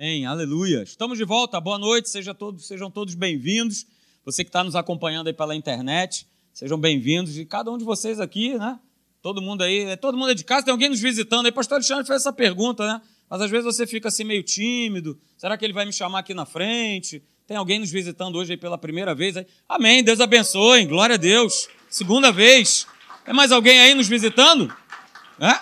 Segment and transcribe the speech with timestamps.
[0.00, 0.84] Amém, aleluia.
[0.84, 3.84] Estamos de volta, boa noite, Seja todos, sejam todos bem-vindos.
[4.24, 7.36] Você que está nos acompanhando aí pela internet, sejam bem-vindos.
[7.36, 8.78] E cada um de vocês aqui, né?
[9.20, 11.50] Todo mundo aí, todo mundo é de casa, tem alguém nos visitando aí.
[11.50, 13.02] Pastor Alexandre fez essa pergunta, né?
[13.28, 15.18] Mas às vezes você fica assim meio tímido.
[15.36, 17.20] Será que ele vai me chamar aqui na frente?
[17.44, 19.36] Tem alguém nos visitando hoje aí pela primeira vez?
[19.36, 19.48] Aí?
[19.68, 21.68] Amém, Deus abençoe, glória a Deus.
[21.90, 22.86] Segunda vez.
[23.24, 24.72] Tem mais alguém aí nos visitando?
[25.40, 25.58] É?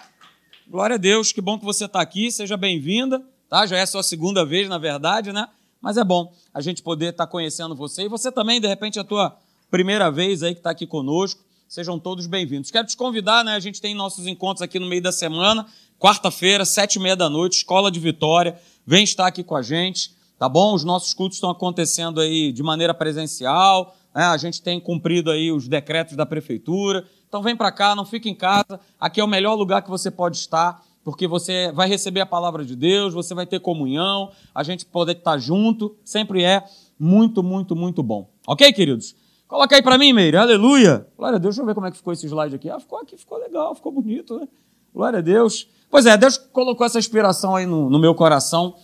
[0.69, 3.67] Glória a Deus, que bom que você está aqui, seja bem-vinda tá?
[3.67, 5.49] Já é a sua segunda vez, na verdade, né?
[5.81, 8.99] Mas é bom a gente poder estar tá conhecendo você e você também, de repente,
[8.99, 9.37] é a tua
[9.71, 11.45] primeira vez aí que está aqui conosco.
[11.69, 12.71] Sejam todos bem-vindos.
[12.71, 13.55] Quero te convidar, né?
[13.55, 15.67] A gente tem nossos encontros aqui no meio da semana,
[15.99, 18.59] quarta-feira, sete e meia da noite, Escola de Vitória.
[18.87, 20.75] Vem estar aqui com a gente, tá bom?
[20.75, 24.25] Os nossos cultos estão acontecendo aí de maneira presencial, né?
[24.25, 27.05] a gente tem cumprido aí os decretos da prefeitura.
[27.29, 28.79] Então vem para cá, não fique em casa.
[28.99, 32.65] Aqui é o melhor lugar que você pode estar porque você vai receber a palavra
[32.65, 36.65] de Deus, você vai ter comunhão, a gente poder estar junto, sempre é
[36.99, 38.29] muito, muito, muito bom.
[38.45, 39.15] Ok, queridos?
[39.47, 40.37] Coloca aí para mim, Meire.
[40.37, 41.07] Aleluia.
[41.17, 41.55] Glória a Deus.
[41.55, 42.69] Deixa eu ver como é que ficou esse slide aqui.
[42.69, 44.49] Ah, ficou aqui, ficou legal, ficou bonito, né?
[44.93, 45.69] Glória a Deus.
[45.89, 48.75] Pois é, Deus colocou essa inspiração aí no, no meu coração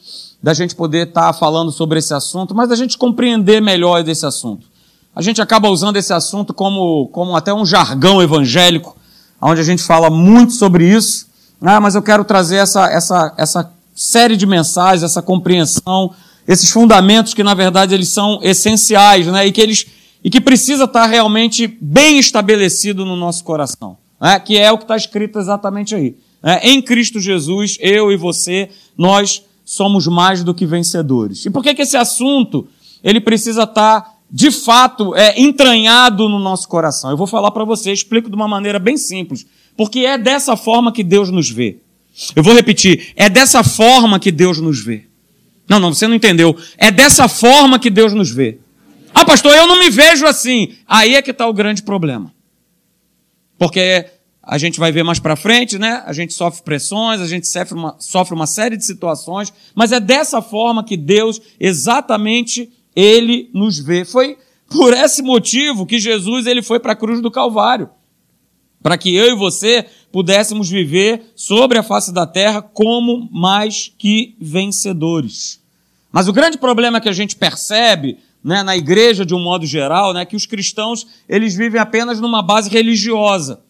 [0.40, 4.68] da gente poder estar falando sobre esse assunto, mas da gente compreender melhor desse assunto.
[5.12, 8.96] A gente acaba usando esse assunto como, como até um jargão evangélico,
[9.40, 11.31] onde a gente fala muito sobre isso,
[11.62, 16.12] ah, mas eu quero trazer essa, essa, essa série de mensagens, essa compreensão,
[16.46, 19.46] esses fundamentos que, na verdade, eles são essenciais, né?
[19.46, 19.86] E que eles
[20.24, 24.38] e que precisa estar realmente bem estabelecido no nosso coração, né?
[24.38, 26.16] que é o que está escrito exatamente aí.
[26.42, 26.60] Né?
[26.62, 31.44] Em Cristo Jesus, eu e você, nós somos mais do que vencedores.
[31.44, 32.68] E por que, que esse assunto
[33.02, 37.10] ele precisa estar de fato é, entranhado no nosso coração?
[37.10, 39.44] Eu vou falar para você, explico de uma maneira bem simples.
[39.76, 41.78] Porque é dessa forma que Deus nos vê.
[42.36, 45.06] Eu vou repetir, é dessa forma que Deus nos vê.
[45.68, 46.56] Não, não, você não entendeu.
[46.76, 48.58] É dessa forma que Deus nos vê.
[49.14, 50.74] Ah, pastor, eu não me vejo assim.
[50.86, 52.32] Aí é que está o grande problema.
[53.58, 54.06] Porque
[54.42, 56.02] a gente vai ver mais para frente, né?
[56.04, 60.00] A gente sofre pressões, a gente sofre uma, sofre uma série de situações, mas é
[60.00, 64.04] dessa forma que Deus, exatamente, Ele nos vê.
[64.04, 64.36] Foi
[64.68, 67.88] por esse motivo que Jesus ele foi para a cruz do Calvário
[68.82, 74.34] para que eu e você pudéssemos viver sobre a face da terra como mais que
[74.40, 75.60] vencedores.
[76.10, 80.12] Mas o grande problema que a gente percebe né, na igreja de um modo geral,
[80.12, 83.60] né, que os cristãos eles vivem apenas numa base religiosa,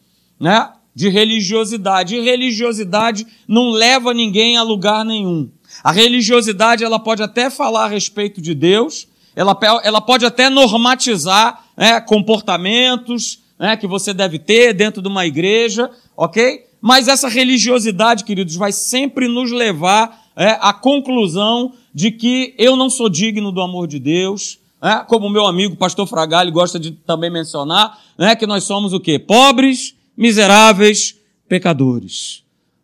[0.41, 2.17] né, de religiosidade.
[2.17, 5.51] E religiosidade não leva ninguém a lugar nenhum.
[5.85, 11.65] A religiosidade ela pode até falar a respeito de Deus, ela, ela pode até normatizar
[11.77, 16.67] né, comportamentos, né, que você deve ter dentro de uma igreja, ok?
[16.81, 22.91] Mas essa religiosidade, queridos, vai sempre nos levar é, à conclusão de que eu não
[22.91, 27.31] sou digno do amor de Deus, é, como meu amigo pastor Fragali gosta de também
[27.31, 29.17] mencionar, né, que nós somos o quê?
[29.17, 31.15] Pobres, miseráveis,
[31.49, 32.43] pecadores.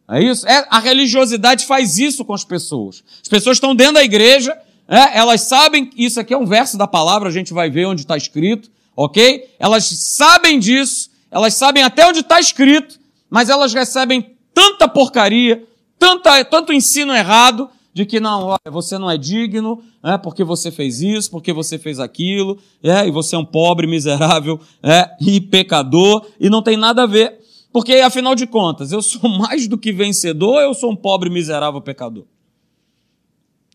[0.08, 0.46] É isso?
[0.46, 3.02] É, a religiosidade faz isso com as pessoas.
[3.20, 4.56] As pessoas estão dentro da igreja,
[4.86, 8.02] é, elas sabem, isso aqui é um verso da palavra, a gente vai ver onde
[8.02, 9.54] está escrito, ok?
[9.60, 12.98] Elas sabem disso, elas sabem até onde está escrito,
[13.30, 15.64] mas elas recebem tanta porcaria,
[15.96, 20.72] tanta, tanto ensino errado, de que não, olha, você não é digno, é, porque você
[20.72, 25.40] fez isso, porque você fez aquilo, é, e você é um pobre, miserável é, e
[25.40, 27.38] pecador, e não tem nada a ver.
[27.72, 31.80] Porque, afinal de contas, eu sou mais do que vencedor eu sou um pobre, miserável
[31.80, 32.24] pecador?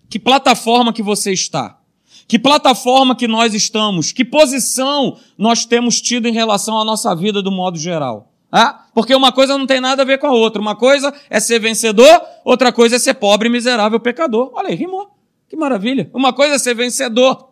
[0.10, 1.80] Que plataforma que você está?
[2.28, 4.12] Que plataforma que nós estamos?
[4.12, 8.32] Que posição nós temos tido em relação à nossa vida do modo geral?
[8.52, 10.62] Ah, porque uma coisa não tem nada a ver com a outra.
[10.62, 14.52] Uma coisa é ser vencedor, outra coisa é ser pobre, miserável, pecador.
[14.54, 15.10] Olha aí, rimou.
[15.50, 16.10] Que maravilha.
[16.14, 17.50] Uma coisa é ser vencedor.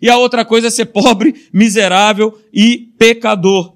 [0.00, 3.74] E a outra coisa é ser pobre, miserável e pecador.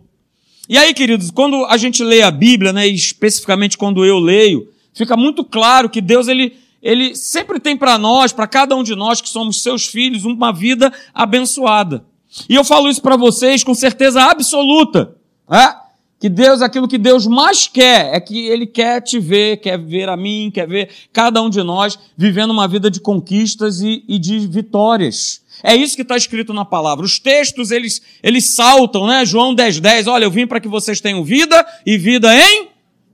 [0.68, 5.16] E aí, queridos, quando a gente lê a Bíblia, né, especificamente quando eu leio, fica
[5.16, 9.20] muito claro que Deus ele ele sempre tem para nós, para cada um de nós
[9.20, 12.04] que somos seus filhos, uma vida abençoada.
[12.48, 15.14] E eu falo isso para vocês com certeza absoluta.
[15.50, 15.82] É?
[16.18, 20.08] Que Deus, aquilo que Deus mais quer, é que Ele quer te ver, quer ver
[20.08, 24.18] a mim, quer ver cada um de nós vivendo uma vida de conquistas e, e
[24.18, 25.42] de vitórias.
[25.62, 27.04] É isso que está escrito na palavra.
[27.04, 29.24] Os textos, eles, eles saltam, né?
[29.24, 30.06] João 10, 10.
[30.06, 32.68] Olha, eu vim para que vocês tenham vida e vida em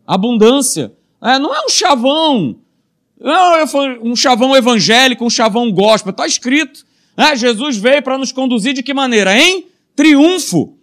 [0.07, 0.93] abundância.
[1.21, 2.57] É, não é um chavão,
[3.21, 6.11] não, um chavão evangélico, um chavão gospel.
[6.11, 6.85] Está escrito.
[7.17, 7.35] Né?
[7.35, 9.37] Jesus veio para nos conduzir de que maneira?
[9.37, 9.67] Em
[9.97, 10.79] triunfo.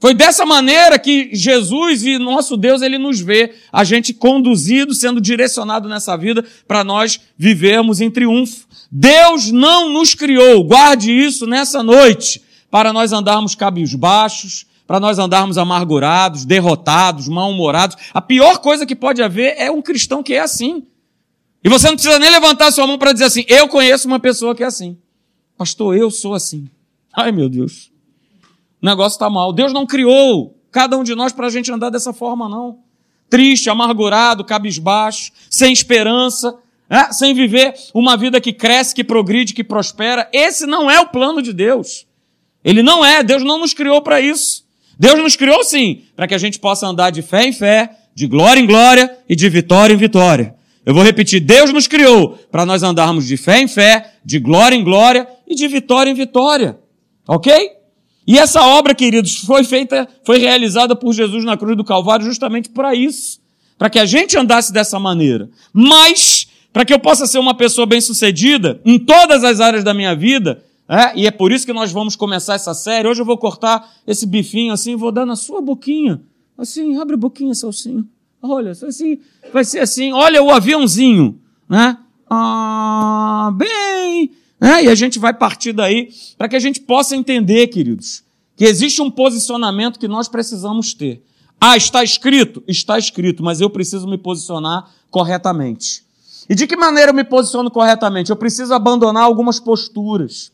[0.00, 5.20] Foi dessa maneira que Jesus e nosso Deus, ele nos vê, a gente conduzido, sendo
[5.20, 8.66] direcionado nessa vida para nós vivermos em triunfo.
[8.90, 15.56] Deus não nos criou, guarde isso nessa noite, para nós andarmos cabisbaixos, para nós andarmos
[15.56, 17.96] amargurados, derrotados, mal-humorados.
[18.12, 20.84] A pior coisa que pode haver é um cristão que é assim.
[21.64, 24.54] E você não precisa nem levantar sua mão para dizer assim: eu conheço uma pessoa
[24.54, 24.98] que é assim.
[25.56, 26.68] Pastor, eu sou assim.
[27.12, 27.94] Ai, meu Deus
[28.84, 29.50] o negócio está mal.
[29.50, 32.80] Deus não criou cada um de nós para a gente andar dessa forma, não.
[33.30, 36.54] Triste, amargurado, cabisbaixo, sem esperança,
[36.88, 37.10] né?
[37.10, 40.28] sem viver uma vida que cresce, que progride, que prospera.
[40.34, 42.06] Esse não é o plano de Deus.
[42.62, 43.22] Ele não é.
[43.22, 44.66] Deus não nos criou para isso.
[44.98, 48.26] Deus nos criou sim, para que a gente possa andar de fé em fé, de
[48.26, 50.54] glória em glória e de vitória em vitória.
[50.84, 54.76] Eu vou repetir: Deus nos criou para nós andarmos de fé em fé, de glória
[54.76, 56.78] em glória e de vitória em vitória.
[57.26, 57.52] Ok?
[58.26, 62.70] E essa obra, queridos, foi feita, foi realizada por Jesus na cruz do Calvário justamente
[62.70, 63.40] para isso,
[63.76, 65.50] para que a gente andasse dessa maneira.
[65.72, 70.14] Mas, para que eu possa ser uma pessoa bem-sucedida em todas as áreas da minha
[70.14, 73.08] vida, é, e é por isso que nós vamos começar essa série.
[73.08, 76.20] Hoje eu vou cortar esse bifinho assim, vou dar na sua boquinha.
[76.56, 78.06] Assim, abre a boquinha, Salsinho.
[78.46, 79.20] Olha, assim,
[79.50, 81.96] vai ser assim, olha o aviãozinho, né?
[82.28, 84.84] Ah, bem, né?
[84.84, 88.22] E a gente vai partir daí para que a gente possa entender, queridos,
[88.54, 91.24] que existe um posicionamento que nós precisamos ter.
[91.58, 92.62] Ah, está escrito?
[92.68, 96.04] Está escrito, mas eu preciso me posicionar corretamente.
[96.46, 98.30] E de que maneira eu me posiciono corretamente?
[98.30, 100.52] Eu preciso abandonar algumas posturas.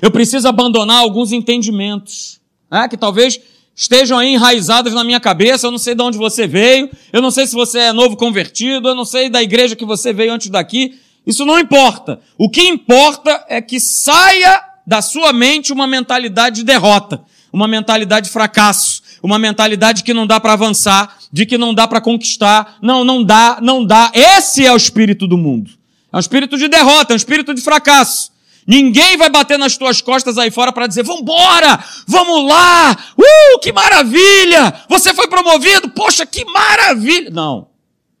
[0.00, 2.40] Eu preciso abandonar alguns entendimentos,
[2.70, 2.86] né?
[2.86, 3.40] que talvez
[3.74, 5.66] estejam aí enraizados na minha cabeça.
[5.66, 8.88] Eu não sei de onde você veio, eu não sei se você é novo convertido,
[8.88, 12.20] eu não sei da igreja que você veio antes daqui, isso não importa.
[12.36, 17.22] O que importa é que saia da sua mente uma mentalidade de derrota,
[17.52, 21.88] uma mentalidade de fracasso, uma mentalidade que não dá para avançar, de que não dá
[21.88, 22.76] para conquistar.
[22.82, 24.12] Não, não dá, não dá.
[24.12, 25.70] Esse é o espírito do mundo.
[26.12, 28.30] É um espírito de derrota, é um espírito de fracasso.
[28.66, 31.82] Ninguém vai bater nas tuas costas aí fora para dizer: "Vambora!
[32.06, 32.96] Vamos lá!
[33.18, 34.82] Uh, que maravilha!
[34.88, 35.90] Você foi promovido!
[35.90, 37.68] Poxa, que maravilha!" Não.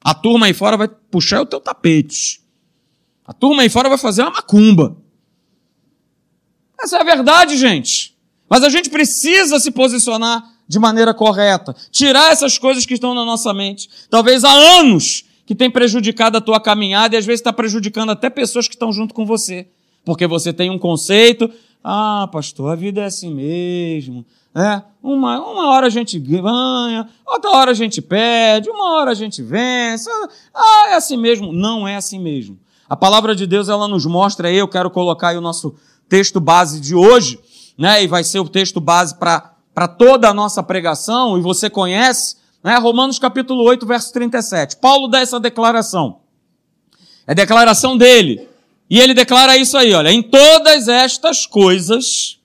[0.02, 2.42] A turma aí fora vai puxar o teu tapete.
[3.26, 4.96] A turma aí fora vai fazer uma macumba.
[6.78, 8.14] Essa é a verdade, gente.
[8.48, 11.74] Mas a gente precisa se posicionar de maneira correta.
[11.90, 13.88] Tirar essas coisas que estão na nossa mente.
[14.10, 18.28] Talvez há anos que tem prejudicado a tua caminhada e às vezes está prejudicando até
[18.28, 19.68] pessoas que estão junto com você.
[20.04, 21.50] Porque você tem um conceito.
[21.82, 24.24] Ah, pastor, a vida é assim mesmo.
[24.54, 29.14] É, uma, uma hora a gente ganha, outra hora a gente perde, uma hora a
[29.14, 30.08] gente vence.
[30.54, 31.52] Ah, é assim mesmo.
[31.52, 32.58] Não é assim mesmo.
[32.88, 35.74] A palavra de Deus ela nos mostra, eu quero colocar aí o nosso
[36.08, 37.40] texto base de hoje,
[37.76, 38.04] né?
[38.04, 42.76] E vai ser o texto base para toda a nossa pregação, e você conhece, né?
[42.76, 44.76] Romanos capítulo 8, verso 37.
[44.76, 46.20] Paulo dá essa declaração.
[47.26, 48.48] É declaração dele.
[48.88, 52.38] E ele declara isso aí, olha, em todas estas coisas,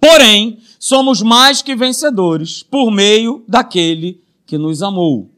[0.00, 5.30] porém, somos mais que vencedores por meio daquele que nos amou.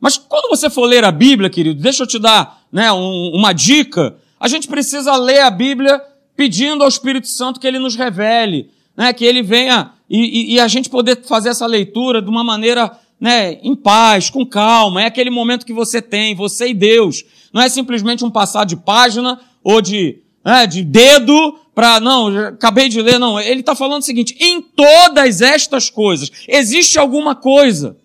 [0.00, 3.52] Mas quando você for ler a Bíblia, querido, deixa eu te dar né, um, uma
[3.52, 4.16] dica.
[4.38, 6.00] A gente precisa ler a Bíblia
[6.36, 10.60] pedindo ao Espírito Santo que ele nos revele, né, que ele venha e, e, e
[10.60, 15.02] a gente poder fazer essa leitura de uma maneira né, em paz, com calma.
[15.02, 17.24] É aquele momento que você tem, você e Deus.
[17.52, 22.88] Não é simplesmente um passar de página ou de, né, de dedo para, não, acabei
[22.88, 23.38] de ler, não.
[23.40, 27.96] Ele está falando o seguinte: em todas estas coisas, existe alguma coisa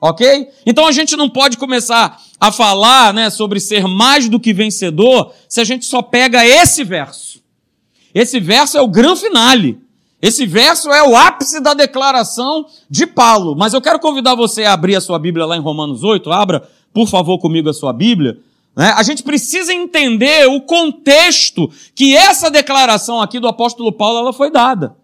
[0.00, 0.48] Ok?
[0.64, 5.32] Então a gente não pode começar a falar né, sobre ser mais do que vencedor
[5.46, 7.40] se a gente só pega esse verso.
[8.14, 9.78] Esse verso é o grande finale.
[10.22, 13.54] Esse verso é o ápice da declaração de Paulo.
[13.54, 16.32] Mas eu quero convidar você a abrir a sua Bíblia lá em Romanos 8.
[16.32, 18.38] Abra, por favor, comigo a sua Bíblia.
[18.76, 18.92] Né?
[18.96, 24.50] A gente precisa entender o contexto que essa declaração aqui do apóstolo Paulo ela foi
[24.50, 24.96] dada.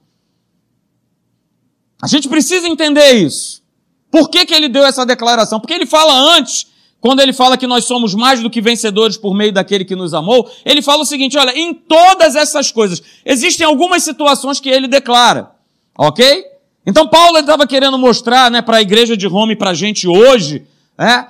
[2.01, 3.63] A gente precisa entender isso.
[4.11, 5.59] Por que, que ele deu essa declaração?
[5.59, 6.67] Porque ele fala antes,
[7.01, 10.15] quando ele fala que nós somos mais do que vencedores por meio daquele que nos
[10.15, 14.89] amou, ele fala o seguinte: olha, em todas essas coisas, existem algumas situações que ele
[14.89, 15.51] declara,
[15.99, 16.45] ok?
[16.87, 20.07] Então Paulo estava querendo mostrar né, para a igreja de Roma e para a gente
[20.07, 21.29] hoje, né,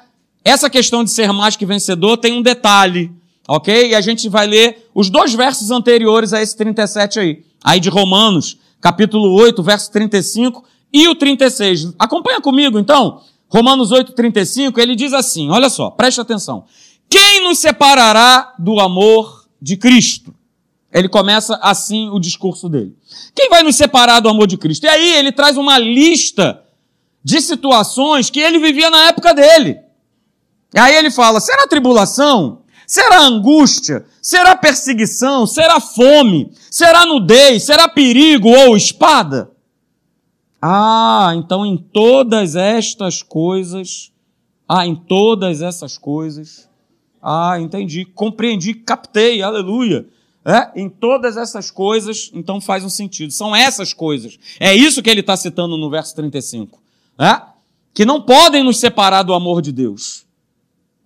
[0.49, 3.11] essa questão de ser mais que vencedor tem um detalhe,
[3.49, 3.91] ok?
[3.91, 7.89] E a gente vai ler os dois versos anteriores a esse 37 aí, aí de
[7.89, 10.63] Romanos, capítulo 8, verso 35
[10.93, 11.95] e o 36.
[11.99, 13.23] Acompanha comigo, então.
[13.49, 16.65] Romanos 8, 35, ele diz assim, olha só, preste atenção.
[17.11, 20.33] Quem nos separará do amor de Cristo?
[20.93, 22.97] Ele começa assim o discurso dele.
[23.35, 24.85] Quem vai nos separar do amor de Cristo?
[24.85, 26.63] E aí ele traz uma lista
[27.25, 29.86] de situações que ele vivia na época dele.
[30.77, 32.63] Aí ele fala: será tribulação?
[32.87, 34.07] Será angústia?
[34.23, 35.47] Será perseguição?
[35.47, 36.53] Será fome?
[36.71, 37.65] Será nudez?
[37.65, 39.51] Será perigo ou espada?
[40.63, 44.13] Ah, então em todas estas coisas,
[44.69, 46.69] ah, em todas essas coisas,
[47.21, 50.07] ah, entendi, compreendi, captei, aleluia.
[50.45, 50.81] É?
[50.81, 53.33] Em todas essas coisas, então faz um sentido.
[53.33, 54.39] São essas coisas.
[54.61, 56.81] É isso que ele está citando no verso 35.
[57.19, 57.43] É?
[57.93, 60.26] Que não podem nos separar do amor de Deus.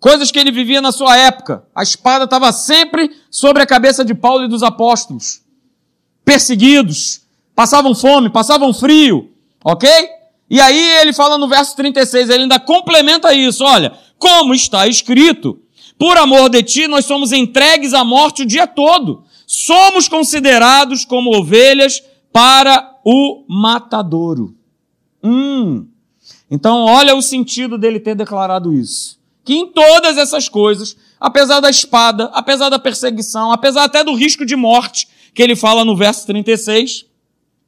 [0.00, 1.62] Coisas que ele vivia na sua época.
[1.74, 5.42] A espada estava sempre sobre a cabeça de Paulo e dos apóstolos.
[6.24, 7.20] Perseguidos,
[7.54, 9.30] passavam fome, passavam frio,
[9.62, 9.88] ok?
[10.48, 15.60] E aí ele fala no verso 36, ele ainda complementa isso: olha, como está escrito,
[15.98, 21.36] por amor de ti nós somos entregues à morte o dia todo somos considerados como
[21.36, 22.00] ovelhas
[22.32, 24.54] para o matadouro.
[25.20, 25.88] Hum.
[26.48, 29.18] Então, olha o sentido dele ter declarado isso.
[29.44, 34.44] Que em todas essas coisas, apesar da espada, apesar da perseguição, apesar até do risco
[34.44, 37.06] de morte, que ele fala no verso 36,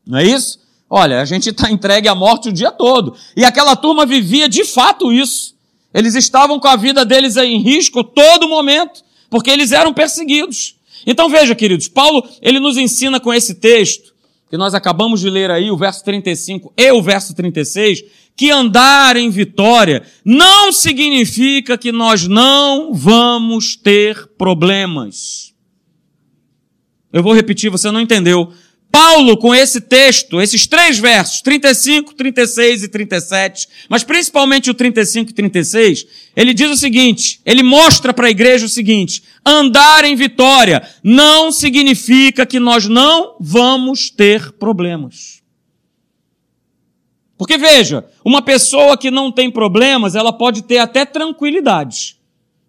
[0.07, 0.61] não é isso?
[0.89, 3.17] Olha, a gente está entregue à morte o dia todo.
[3.35, 5.55] E aquela turma vivia de fato isso.
[5.95, 10.77] Eles estavam com a vida deles em risco todo momento, porque eles eram perseguidos.
[11.07, 14.13] Então veja, queridos, Paulo, ele nos ensina com esse texto,
[14.51, 18.05] que nós acabamos de ler aí, o verso 35 e o verso 36,
[18.37, 25.53] que andar em vitória não significa que nós não vamos ter problemas.
[27.13, 28.53] Eu vou repetir, você não entendeu.
[28.91, 35.31] Paulo, com esse texto, esses três versos, 35, 36 e 37, mas principalmente o 35
[35.31, 40.15] e 36, ele diz o seguinte, ele mostra para a igreja o seguinte, andar em
[40.15, 45.42] vitória não significa que nós não vamos ter problemas.
[47.43, 52.17] Porque veja, uma pessoa que não tem problemas, ela pode ter até tranquilidade.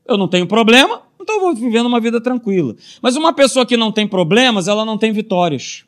[0.04, 2.76] Eu não tenho problema, então eu vou vivendo uma vida tranquila.
[3.00, 5.86] Mas uma pessoa que não tem problemas, ela não tem vitórias.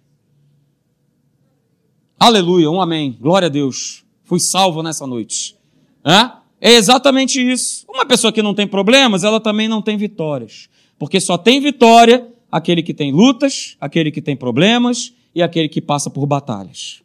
[2.19, 3.17] Aleluia, um amém.
[3.19, 4.05] Glória a Deus.
[4.23, 5.55] Fui salvo nessa noite.
[6.03, 6.69] É?
[6.69, 7.87] é exatamente isso.
[7.89, 10.69] Uma pessoa que não tem problemas, ela também não tem vitórias.
[10.99, 15.81] Porque só tem vitória aquele que tem lutas, aquele que tem problemas e aquele que
[15.81, 17.03] passa por batalhas.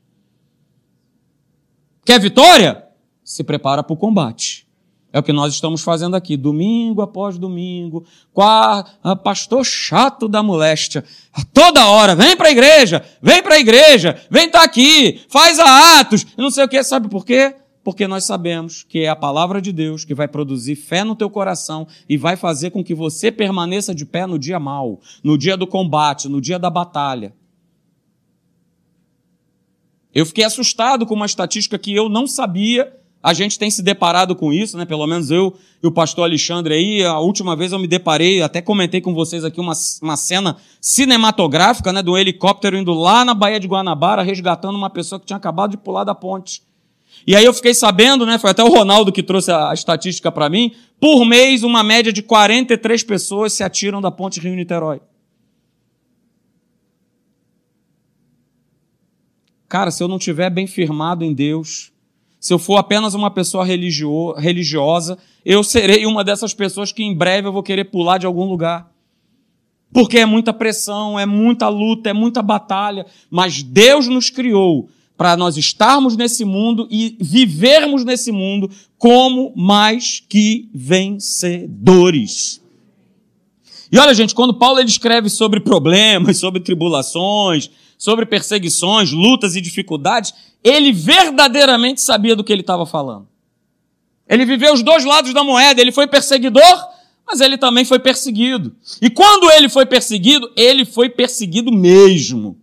[2.11, 2.87] Quer vitória?
[3.23, 4.67] Se prepara para o combate.
[5.13, 8.05] É o que nós estamos fazendo aqui, domingo após domingo.
[8.33, 11.05] Quarto, ah, pastor chato da moléstia.
[11.55, 15.61] Toda hora, vem para a igreja, vem para a igreja, vem estar tá aqui, faz
[15.61, 16.83] a atos, não sei o que.
[16.83, 17.55] Sabe por quê?
[17.85, 21.31] Porque nós sabemos que é a palavra de Deus que vai produzir fé no teu
[21.31, 25.57] coração e vai fazer com que você permaneça de pé no dia mal, no dia
[25.57, 27.33] do combate, no dia da batalha.
[30.15, 34.35] Eu fiquei assustado com uma estatística que eu não sabia a gente tem se deparado
[34.35, 34.87] com isso, né?
[34.87, 38.63] Pelo menos eu e o pastor Alexandre aí, a última vez eu me deparei, até
[38.63, 42.03] comentei com vocês aqui uma, uma cena cinematográfica, né?
[42.03, 45.77] Do helicóptero indo lá na Baía de Guanabara, resgatando uma pessoa que tinha acabado de
[45.77, 46.63] pular da ponte.
[47.27, 48.39] E aí eu fiquei sabendo, né?
[48.39, 50.73] Foi até o Ronaldo que trouxe a, a estatística para mim.
[50.99, 55.03] Por mês, uma média de 43 pessoas se atiram da ponte Rio-Niterói.
[59.71, 61.93] Cara, se eu não tiver bem firmado em Deus,
[62.41, 67.15] se eu for apenas uma pessoa religio religiosa, eu serei uma dessas pessoas que em
[67.15, 68.91] breve eu vou querer pular de algum lugar.
[69.93, 73.07] Porque é muita pressão, é muita luta, é muita batalha.
[73.31, 80.19] Mas Deus nos criou para nós estarmos nesse mundo e vivermos nesse mundo como mais
[80.19, 82.61] que vencedores.
[83.93, 89.61] E olha, gente, quando Paulo ele escreve sobre problemas, sobre tribulações, sobre perseguições, lutas e
[89.61, 90.33] dificuldades,
[90.65, 93.29] ele verdadeiramente sabia do que ele estava falando.
[94.27, 96.89] Ele viveu os dois lados da moeda, ele foi perseguidor,
[97.27, 98.75] mas ele também foi perseguido.
[99.03, 102.59] E quando ele foi perseguido, ele foi perseguido mesmo.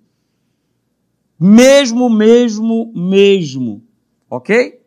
[1.39, 3.84] Mesmo, mesmo, mesmo.
[4.27, 4.82] Ok?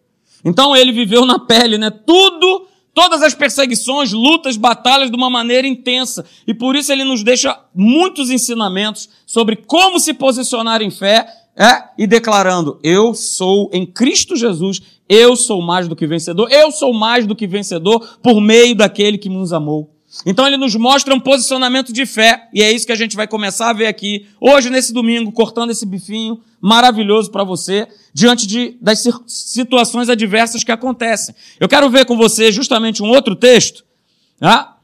[0.45, 1.91] Então ele viveu na pele, né?
[1.91, 6.25] Tudo todas as perseguições, lutas, batalhas de uma maneira intensa.
[6.47, 11.85] E por isso ele nos deixa muitos ensinamentos sobre como se posicionar em fé é,
[11.99, 16.93] e declarando: Eu sou em Cristo Jesus, eu sou mais do que vencedor, eu sou
[16.93, 20.00] mais do que vencedor por meio daquele que nos amou.
[20.27, 23.29] Então ele nos mostra um posicionamento de fé, e é isso que a gente vai
[23.29, 28.77] começar a ver aqui, hoje, nesse domingo, cortando esse bifinho maravilhoso para você, diante de,
[28.81, 31.35] das situações adversas que acontecem.
[31.59, 33.85] Eu quero ver com você justamente um outro texto,
[34.39, 34.77] tá?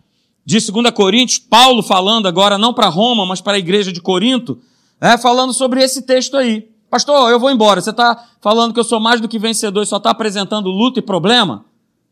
[0.47, 4.61] de 2 Coríntios, Paulo falando agora não para Roma, mas para a igreja de Corinto,
[5.01, 6.69] é, falando sobre esse texto aí.
[6.89, 7.81] Pastor, eu vou embora.
[7.81, 11.01] Você está falando que eu sou mais do que vencedor e só está apresentando luta
[11.01, 11.65] e problema?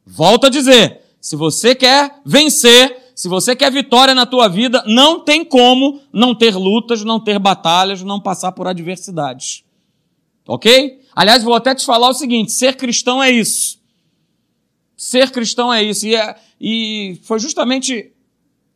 [0.05, 5.21] Volto a dizer, se você quer vencer, se você quer vitória na tua vida, não
[5.21, 9.63] tem como não ter lutas, não ter batalhas, não passar por adversidades.
[10.47, 11.01] Ok?
[11.15, 13.79] Aliás, vou até te falar o seguinte: ser cristão é isso.
[14.97, 16.07] Ser cristão é isso.
[16.07, 18.13] E, é, e foi justamente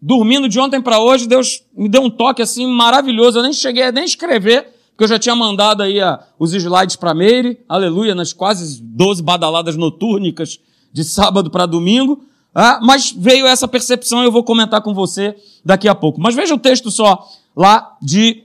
[0.00, 3.38] dormindo de ontem para hoje, Deus me deu um toque assim maravilhoso.
[3.38, 6.96] Eu nem cheguei a nem escrever, porque eu já tinha mandado aí a, os slides
[6.96, 10.60] para Meire, aleluia, nas quase 12 badaladas notúrnicas
[10.92, 12.24] de sábado para domingo.
[12.54, 16.20] Ah, mas veio essa percepção e eu vou comentar com você daqui a pouco.
[16.20, 18.44] Mas veja o texto só lá de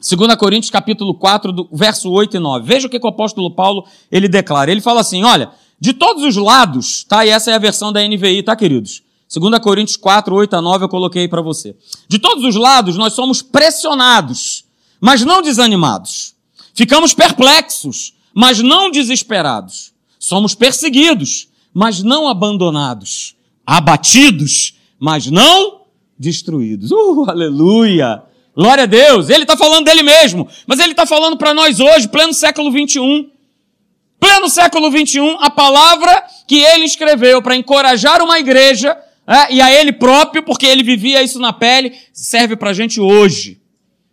[0.00, 2.66] 2 Coríntios capítulo 4, do verso 8 e 9.
[2.66, 4.70] Veja o que, que o apóstolo Paulo ele declara.
[4.70, 5.50] Ele fala assim, olha,
[5.80, 7.24] de todos os lados, tá?
[7.24, 9.02] E essa é a versão da NVI, tá, queridos?
[9.34, 11.74] 2 Coríntios 4, 8 a 9 eu coloquei para você.
[12.08, 14.64] De todos os lados nós somos pressionados,
[15.00, 16.34] mas não desanimados.
[16.74, 19.92] Ficamos perplexos, mas não desesperados.
[20.18, 23.36] Somos perseguidos, mas não abandonados.
[23.66, 25.82] Abatidos, mas não
[26.18, 26.90] destruídos.
[26.90, 28.22] Uh, aleluia!
[28.56, 29.28] Glória a Deus!
[29.28, 33.28] Ele está falando dele mesmo, mas ele está falando para nós hoje, pleno século 21.
[34.18, 39.70] Pleno século 21, a palavra que ele escreveu para encorajar uma igreja é, e a
[39.70, 43.60] ele próprio, porque ele vivia isso na pele, serve para a gente hoje.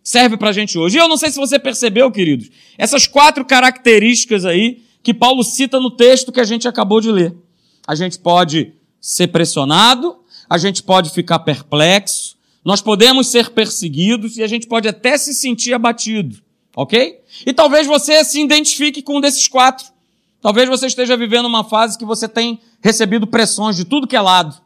[0.02, 0.98] Serve para a gente hoje.
[0.98, 5.80] E eu não sei se você percebeu, queridos, essas quatro características aí que Paulo cita
[5.80, 7.34] no texto que a gente acabou de ler.
[7.86, 10.16] A gente pode ser pressionado,
[10.48, 15.34] a gente pode ficar perplexo, nós podemos ser perseguidos e a gente pode até se
[15.34, 16.38] sentir abatido,
[16.74, 17.20] ok?
[17.44, 19.86] E talvez você se identifique com um desses quatro.
[20.40, 24.20] Talvez você esteja vivendo uma fase que você tem recebido pressões de tudo que é
[24.20, 24.58] lado.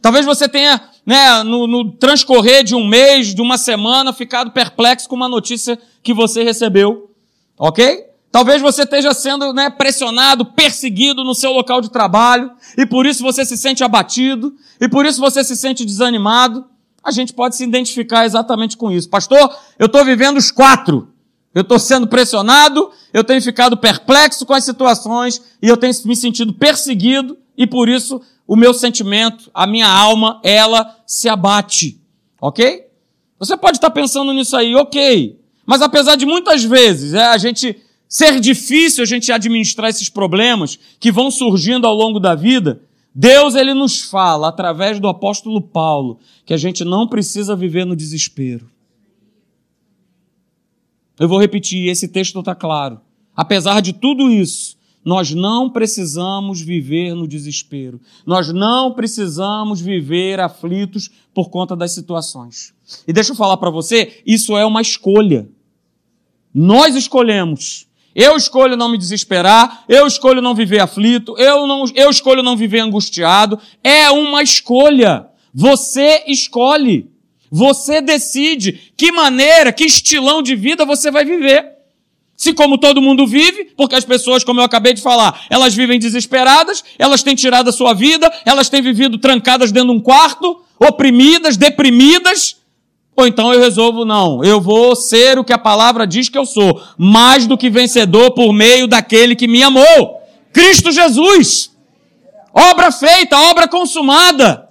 [0.00, 5.08] Talvez você tenha, né, no, no transcorrer de um mês, de uma semana, ficado perplexo
[5.08, 7.10] com uma notícia que você recebeu.
[7.56, 8.11] Ok?
[8.32, 13.22] Talvez você esteja sendo né, pressionado, perseguido no seu local de trabalho, e por isso
[13.22, 16.64] você se sente abatido, e por isso você se sente desanimado.
[17.04, 19.10] A gente pode se identificar exatamente com isso.
[19.10, 21.12] Pastor, eu estou vivendo os quatro.
[21.54, 26.16] Eu estou sendo pressionado, eu tenho ficado perplexo com as situações, e eu tenho me
[26.16, 32.00] sentido perseguido, e por isso o meu sentimento, a minha alma, ela se abate.
[32.40, 32.86] Ok?
[33.38, 35.38] Você pode estar pensando nisso aí, ok.
[35.66, 37.78] Mas apesar de muitas vezes é, a gente
[38.12, 42.82] ser difícil a gente administrar esses problemas que vão surgindo ao longo da vida,
[43.14, 47.96] Deus ele nos fala através do apóstolo Paulo que a gente não precisa viver no
[47.96, 48.70] desespero.
[51.18, 53.00] Eu vou repetir, esse texto está claro.
[53.34, 57.98] Apesar de tudo isso, nós não precisamos viver no desespero.
[58.26, 62.74] Nós não precisamos viver aflitos por conta das situações.
[63.08, 65.48] E deixa eu falar para você, isso é uma escolha.
[66.52, 67.90] Nós escolhemos.
[68.14, 72.56] Eu escolho não me desesperar, eu escolho não viver aflito, eu, não, eu escolho não
[72.56, 73.58] viver angustiado.
[73.82, 75.26] É uma escolha.
[75.54, 77.10] Você escolhe.
[77.50, 81.72] Você decide que maneira, que estilão de vida você vai viver.
[82.34, 85.98] Se como todo mundo vive, porque as pessoas, como eu acabei de falar, elas vivem
[85.98, 90.60] desesperadas, elas têm tirado a sua vida, elas têm vivido trancadas dentro de um quarto,
[90.78, 92.56] oprimidas, deprimidas,
[93.14, 96.46] ou então eu resolvo, não, eu vou ser o que a palavra diz que eu
[96.46, 100.20] sou, mais do que vencedor por meio daquele que me amou.
[100.52, 101.70] Cristo Jesus.
[102.52, 104.68] Obra feita, obra consumada.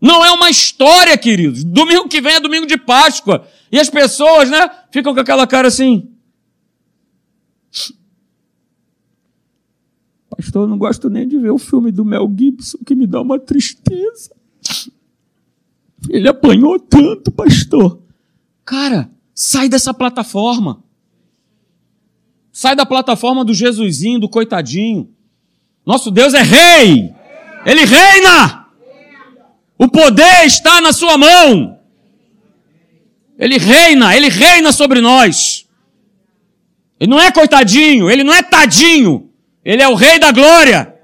[0.00, 1.62] Não é uma história, queridos.
[1.62, 3.46] Domingo que vem é domingo de Páscoa.
[3.70, 6.08] E as pessoas, né, ficam com aquela cara assim.
[10.30, 13.20] Pastor, eu não gosto nem de ver o filme do Mel Gibson, que me dá
[13.20, 14.34] uma tristeza.
[16.10, 18.02] Ele apanhou tanto, pastor.
[18.64, 20.82] Cara, sai dessa plataforma.
[22.52, 25.08] Sai da plataforma do Jesusinho, do coitadinho.
[25.86, 27.14] Nosso Deus é rei.
[27.64, 28.66] Ele reina.
[29.78, 31.78] O poder está na sua mão.
[33.38, 35.66] Ele reina, ele reina sobre nós.
[36.98, 39.30] Ele não é coitadinho, ele não é tadinho.
[39.64, 40.94] Ele é o Rei da Glória.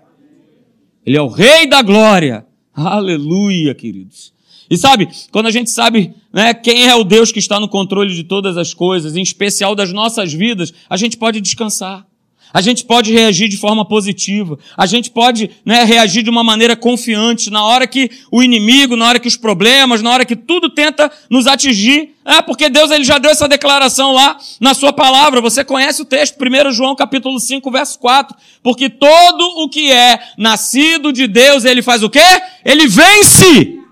[1.04, 2.46] Ele é o Rei da Glória.
[2.74, 4.35] Aleluia, queridos.
[4.70, 8.14] E sabe, quando a gente sabe né, quem é o Deus que está no controle
[8.14, 12.06] de todas as coisas, em especial das nossas vidas, a gente pode descansar.
[12.52, 14.58] A gente pode reagir de forma positiva.
[14.76, 19.06] A gente pode né, reagir de uma maneira confiante na hora que o inimigo, na
[19.08, 22.14] hora que os problemas, na hora que tudo tenta nos atingir.
[22.24, 25.40] É, porque Deus ele já deu essa declaração lá na sua palavra.
[25.40, 28.36] Você conhece o texto, 1 João capítulo 5, verso 4.
[28.62, 32.24] Porque todo o que é nascido de Deus, ele faz o quê?
[32.64, 33.85] Ele vence.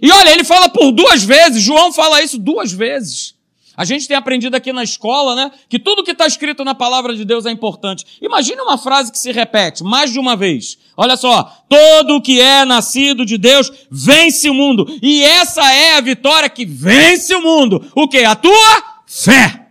[0.00, 3.36] E olha, ele fala por duas vezes, João fala isso duas vezes.
[3.76, 7.14] A gente tem aprendido aqui na escola, né, que tudo que está escrito na palavra
[7.14, 8.06] de Deus é importante.
[8.22, 10.78] Imagine uma frase que se repete mais de uma vez.
[10.96, 14.86] Olha só, todo que é nascido de Deus vence o mundo.
[15.02, 17.90] E essa é a vitória que vence o mundo.
[17.94, 18.24] O que?
[18.24, 19.66] A tua fé.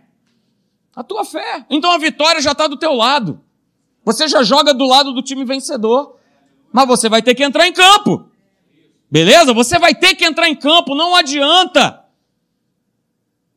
[0.94, 1.66] A tua fé.
[1.68, 3.40] Então a vitória já está do teu lado.
[4.04, 6.16] Você já joga do lado do time vencedor.
[6.72, 8.24] Mas você vai ter que entrar em campo.
[9.10, 9.52] Beleza?
[9.52, 12.04] Você vai ter que entrar em campo, não adianta.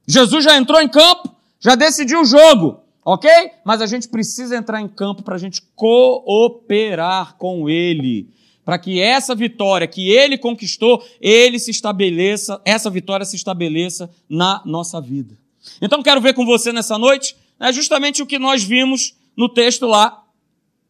[0.07, 3.29] Jesus já entrou em campo, já decidiu o jogo, ok?
[3.63, 8.27] Mas a gente precisa entrar em campo para a gente cooperar com Ele.
[8.65, 14.61] Para que essa vitória que Ele conquistou, Ele se estabeleça, essa vitória se estabeleça na
[14.65, 15.37] nossa vida.
[15.81, 19.85] Então quero ver com você nessa noite, é justamente o que nós vimos no texto
[19.85, 20.23] lá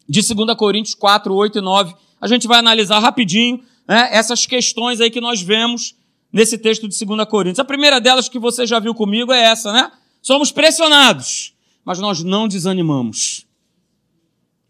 [0.08, 1.94] de 2 Coríntios 4, 8 e 9.
[2.22, 5.96] A gente vai analisar rapidinho né, essas questões aí que nós vemos
[6.32, 7.58] nesse texto de 2 Coríntios.
[7.58, 9.92] A primeira delas que você já viu comigo é essa, né?
[10.22, 13.48] Somos pressionados, mas nós não desanimamos.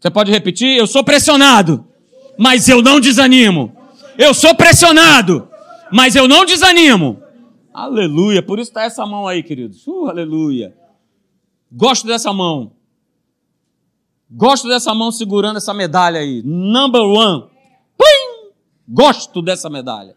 [0.00, 0.78] Você pode repetir?
[0.78, 1.86] Eu sou pressionado,
[2.38, 3.76] mas eu não desanimo.
[4.16, 5.46] Eu sou pressionado,
[5.92, 7.22] mas eu não desanimo.
[7.74, 8.42] Aleluia.
[8.42, 9.86] Por isso está essa mão aí, queridos.
[9.86, 10.74] Uh, aleluia.
[11.70, 12.72] Gosto dessa mão.
[14.30, 16.42] Gosto dessa mão segurando essa medalha aí.
[16.42, 17.50] Number one.
[18.92, 20.16] Gosto dessa medalha.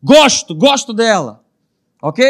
[0.00, 1.44] Gosto, gosto dela.
[2.00, 2.24] Ok?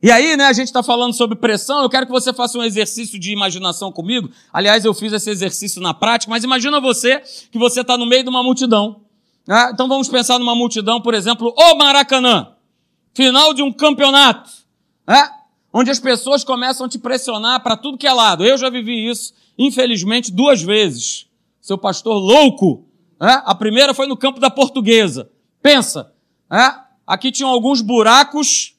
[0.00, 1.82] E aí, né, a gente está falando sobre pressão.
[1.82, 4.30] Eu quero que você faça um exercício de imaginação comigo.
[4.52, 7.20] Aliás, eu fiz esse exercício na prática, mas imagina você
[7.50, 9.00] que você está no meio de uma multidão.
[9.46, 9.70] Né?
[9.72, 12.52] Então vamos pensar numa multidão, por exemplo, o Maracanã.
[13.14, 14.50] Final de um campeonato.
[15.06, 15.28] Né?
[15.72, 18.44] Onde as pessoas começam a te pressionar para tudo que é lado.
[18.44, 21.26] Eu já vivi isso, infelizmente, duas vezes.
[21.60, 22.91] Seu pastor louco.
[23.24, 25.30] A primeira foi no campo da portuguesa.
[25.62, 26.12] Pensa?
[27.06, 28.76] Aqui tinham alguns buracos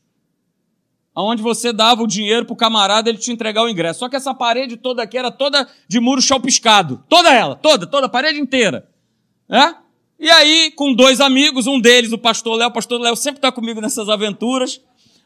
[1.16, 4.00] onde você dava o dinheiro para o camarada ele te entregar o ingresso.
[4.00, 7.04] Só que essa parede toda aqui era toda de muro chalpiscado.
[7.08, 8.90] Toda ela, toda, toda a parede inteira.
[10.20, 13.52] E aí, com dois amigos, um deles, o pastor Léo, o pastor Léo sempre está
[13.52, 14.82] comigo nessas aventuras,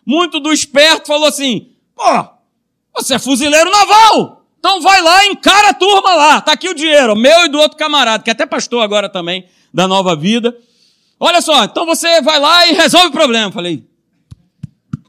[0.06, 2.04] muito do esperto falou assim, pô,
[2.96, 7.16] você é fuzileiro naval, então vai lá encara a turma lá, tá aqui o dinheiro,
[7.16, 10.58] meu e do outro camarada, que é até pastor agora também, da Nova Vida.
[11.18, 13.50] Olha só, então você vai lá e resolve o problema.
[13.50, 13.88] Falei,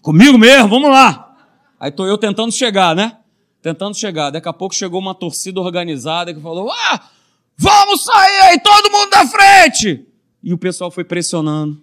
[0.00, 1.36] comigo mesmo, vamos lá.
[1.80, 3.16] Aí tô eu tentando chegar, né?
[3.60, 4.30] Tentando chegar.
[4.30, 7.00] Daqui a pouco chegou uma torcida organizada que falou: Ah,
[7.56, 10.06] vamos sair aí, todo mundo da frente!
[10.40, 11.82] E o pessoal foi pressionando,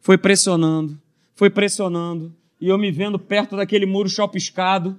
[0.00, 0.96] foi pressionando,
[1.34, 2.32] foi pressionando.
[2.60, 4.96] E eu me vendo perto daquele muro chopiscado.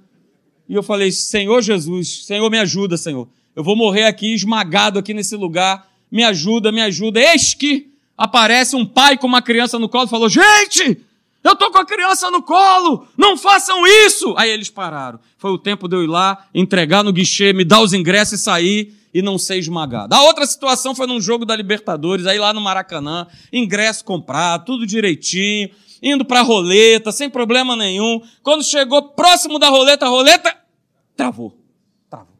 [0.68, 3.28] E eu falei: Senhor Jesus, Senhor, me ajuda, Senhor.
[3.56, 5.88] Eu vou morrer aqui, esmagado aqui nesse lugar.
[6.10, 7.20] Me ajuda, me ajuda.
[7.20, 11.00] Eis que aparece um pai com uma criança no colo e falou: Gente,
[11.42, 14.34] eu estou com a criança no colo, não façam isso!
[14.36, 15.18] Aí eles pararam.
[15.38, 18.42] Foi o tempo de eu ir lá, entregar no guichê, me dar os ingressos e
[18.42, 20.14] sair e não ser esmagado.
[20.14, 24.86] A outra situação foi num jogo da Libertadores, aí lá no Maracanã, ingresso comprado, tudo
[24.86, 25.70] direitinho,
[26.02, 28.20] indo para roleta, sem problema nenhum.
[28.42, 30.56] Quando chegou próximo da roleta, a roleta
[31.16, 31.56] travou.
[32.08, 32.34] Travou.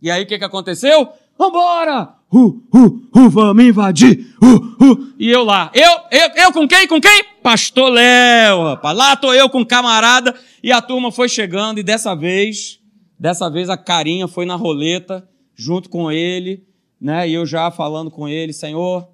[0.00, 1.08] E aí o que, que aconteceu?
[1.38, 2.14] Vambora!
[2.32, 4.34] Uh, uh, uh, vamos invadir!
[4.42, 5.14] Uh, uh.
[5.18, 5.70] E eu lá.
[5.74, 6.86] Eu, eu, eu com quem?
[6.86, 7.24] Com quem?
[7.42, 8.96] Pastor Léo, rapaz.
[8.96, 12.78] Lá tô eu com camarada e a turma foi chegando e dessa vez,
[13.18, 16.64] dessa vez a carinha foi na roleta junto com ele,
[17.00, 17.28] né?
[17.28, 19.08] E eu já falando com ele, Senhor,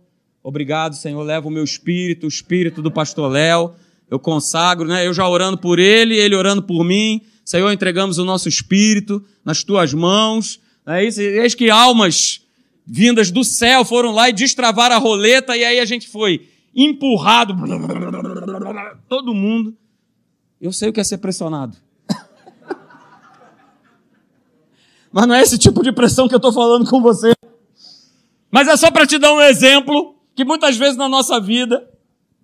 [0.46, 3.74] obrigado, Senhor, leva o meu espírito, o espírito do pastor Léo.
[4.08, 5.04] Eu consagro, né?
[5.04, 7.20] Eu já orando por ele, ele orando por mim.
[7.44, 10.60] Senhor, entregamos o nosso espírito nas tuas mãos.
[10.86, 11.20] É isso?
[11.20, 12.42] Eis que almas
[12.86, 17.56] vindas do céu foram lá e destravaram a roleta, e aí a gente foi empurrado.
[19.08, 19.76] Todo mundo.
[20.60, 21.76] Eu sei o que é ser pressionado.
[25.10, 27.32] Mas não é esse tipo de pressão que eu estou falando com você.
[28.48, 31.88] Mas é só para te dar um exemplo que muitas vezes na nossa vida,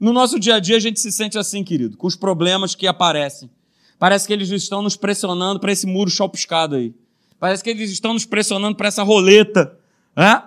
[0.01, 2.87] no nosso dia a dia, a gente se sente assim, querido, com os problemas que
[2.87, 3.51] aparecem.
[3.99, 6.95] Parece que eles estão nos pressionando para esse muro chapiscado aí.
[7.39, 9.79] Parece que eles estão nos pressionando para essa roleta.
[10.17, 10.43] Né?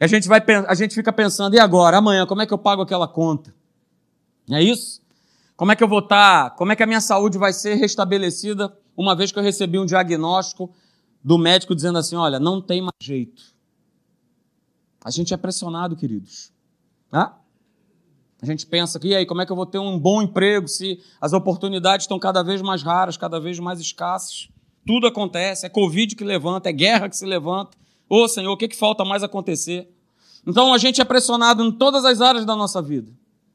[0.00, 1.98] A, gente vai, a gente fica pensando, e agora?
[1.98, 3.54] Amanhã, como é que eu pago aquela conta?
[4.50, 5.02] É isso?
[5.56, 6.44] Como é que eu vou estar?
[6.44, 9.78] Tá, como é que a minha saúde vai ser restabelecida uma vez que eu recebi
[9.78, 10.72] um diagnóstico
[11.22, 13.42] do médico dizendo assim: olha, não tem mais jeito.
[15.04, 16.50] A gente é pressionado, queridos.
[18.40, 20.68] A gente pensa que, e aí, como é que eu vou ter um bom emprego
[20.68, 24.48] se as oportunidades estão cada vez mais raras, cada vez mais escassas?
[24.86, 27.76] Tudo acontece, é Covid que levanta, é guerra que se levanta.
[28.08, 29.92] Ô oh, Senhor, o que, que falta mais acontecer?
[30.46, 33.10] Então a gente é pressionado em todas as áreas da nossa vida.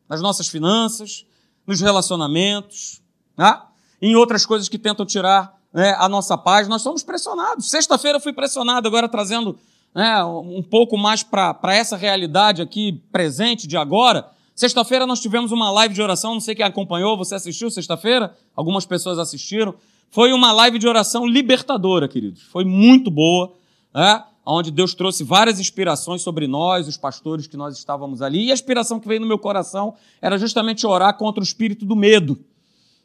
[0.07, 1.25] nas nossas finanças,
[1.65, 3.01] nos relacionamentos,
[3.37, 3.61] né?
[4.01, 6.67] em outras coisas que tentam tirar né, a nossa paz.
[6.67, 7.69] Nós somos pressionados.
[7.69, 9.57] Sexta-feira fui pressionado, agora trazendo
[9.93, 14.27] né, um pouco mais para essa realidade aqui presente de agora.
[14.55, 18.35] Sexta-feira nós tivemos uma live de oração, não sei quem acompanhou, você assistiu sexta-feira?
[18.55, 19.73] Algumas pessoas assistiram.
[20.09, 22.43] Foi uma live de oração libertadora, queridos.
[22.43, 23.53] Foi muito boa,
[23.93, 24.23] né?
[24.45, 28.45] onde Deus trouxe várias inspirações sobre nós, os pastores que nós estávamos ali.
[28.45, 31.95] E a inspiração que veio no meu coração era justamente orar contra o espírito do
[31.95, 32.37] medo.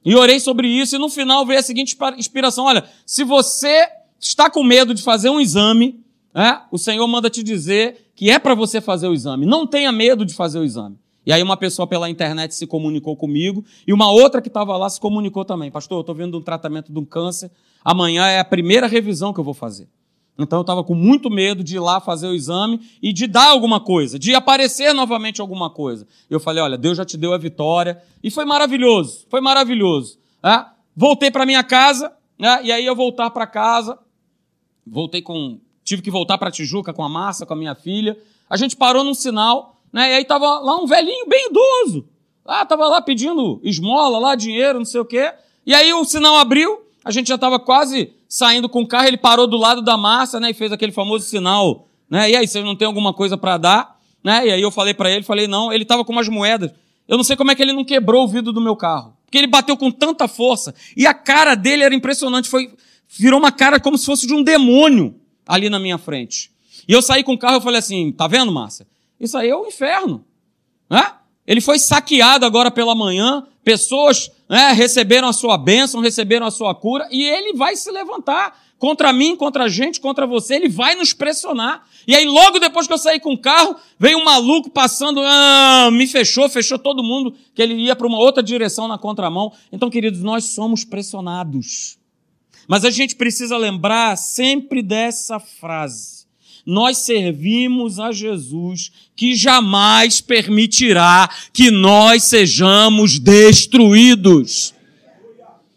[0.04, 3.88] E orei sobre isso, e no final veio a seguinte inspiração: olha, se você
[4.20, 6.00] está com medo de fazer um exame,
[6.70, 9.46] o Senhor manda te dizer que é para você fazer o exame.
[9.46, 10.96] Não tenha medo de fazer o exame.
[11.26, 14.88] E aí uma pessoa pela internet se comunicou comigo e uma outra que estava lá
[14.88, 15.70] se comunicou também.
[15.70, 17.50] Pastor, eu estou vendo um tratamento de um câncer.
[17.84, 19.88] Amanhã é a primeira revisão que eu vou fazer.
[20.38, 23.48] Então eu estava com muito medo de ir lá fazer o exame e de dar
[23.48, 26.06] alguma coisa, de aparecer novamente alguma coisa.
[26.30, 28.00] Eu falei, olha, Deus já te deu a vitória.
[28.22, 30.18] E foi maravilhoso, foi maravilhoso.
[30.94, 32.60] Voltei para minha casa, né?
[32.62, 33.98] e aí eu voltar para casa,
[34.86, 35.60] voltei com.
[35.88, 38.16] Tive que voltar para Tijuca com a massa, com a minha filha.
[38.48, 40.12] A gente parou num sinal né?
[40.12, 42.06] E aí tava lá um velhinho bem idoso.
[42.44, 45.32] Ah, tava lá pedindo esmola, lá dinheiro, não sei o quê.
[45.66, 49.18] E aí o sinal abriu, a gente já estava quase saindo com o carro, ele
[49.18, 50.50] parou do lado da massa, né?
[50.50, 52.30] E fez aquele famoso sinal, né?
[52.30, 53.98] E aí, vocês não tem alguma coisa para dar?
[54.22, 54.48] Né?
[54.48, 56.72] E aí eu falei para ele, falei, não, ele estava com umas moedas.
[57.06, 59.14] Eu não sei como é que ele não quebrou o vidro do meu carro.
[59.24, 60.74] Porque ele bateu com tanta força.
[60.96, 62.48] E a cara dele era impressionante.
[62.48, 62.70] Foi,
[63.08, 65.14] virou uma cara como se fosse de um demônio
[65.48, 66.52] ali na minha frente.
[66.86, 68.86] E eu saí com o carro e falei assim: tá vendo, Márcia?
[69.18, 70.24] Isso aí é o inferno.
[70.88, 71.12] Né?
[71.46, 76.74] Ele foi saqueado agora pela manhã, pessoas né, receberam a sua bênção, receberam a sua
[76.74, 80.94] cura, e ele vai se levantar contra mim, contra a gente, contra você, ele vai
[80.94, 81.84] nos pressionar.
[82.06, 85.90] E aí, logo depois que eu saí com o carro, veio um maluco passando, ah,
[85.92, 89.52] me fechou, fechou todo mundo, que ele ia para uma outra direção na contramão.
[89.72, 91.97] Então, queridos, nós somos pressionados.
[92.68, 96.18] Mas a gente precisa lembrar sempre dessa frase
[96.68, 104.74] nós servimos a Jesus, que jamais permitirá que nós sejamos destruídos.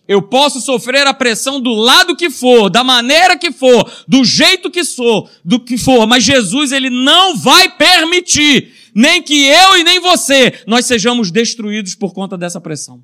[0.06, 4.69] Eu posso sofrer a pressão do lado que for, da maneira que for, do jeito
[4.69, 9.86] que sou, do que for, mas Jesus ele não vai permitir nem que eu e
[9.86, 13.01] nem você nós sejamos destruídos por conta dessa pressão.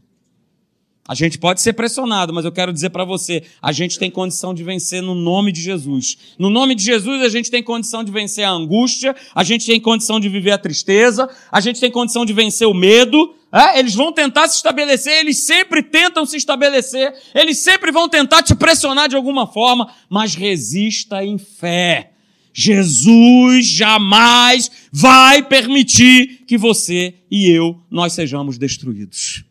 [1.08, 4.54] A gente pode ser pressionado, mas eu quero dizer para você, a gente tem condição
[4.54, 6.18] de vencer no nome de Jesus.
[6.38, 9.80] No nome de Jesus, a gente tem condição de vencer a angústia, a gente tem
[9.80, 13.34] condição de viver a tristeza, a gente tem condição de vencer o medo.
[13.50, 13.80] É?
[13.80, 18.54] Eles vão tentar se estabelecer, eles sempre tentam se estabelecer, eles sempre vão tentar te
[18.54, 22.12] pressionar de alguma forma, mas resista em fé.
[22.54, 29.47] Jesus jamais vai permitir que você e eu nós sejamos destruídos.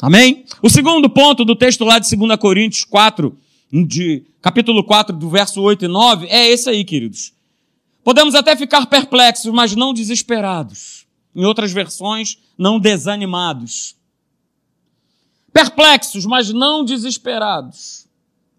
[0.00, 0.44] Amém?
[0.62, 3.36] O segundo ponto do texto lá de 2 Coríntios 4,
[3.72, 7.32] de capítulo 4, do verso 8 e 9, é esse aí, queridos.
[8.04, 11.06] Podemos até ficar perplexos, mas não desesperados.
[11.34, 13.96] Em outras versões, não desanimados.
[15.52, 18.06] Perplexos, mas não desesperados.